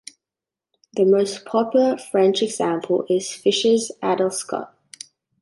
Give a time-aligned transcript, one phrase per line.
[0.93, 4.71] The most popular French example is Fischer's Adelscott.